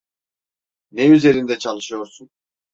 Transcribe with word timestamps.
Ne 0.91 1.07
üzerinde 1.07 1.59
çalışıyorsun? 1.59 2.29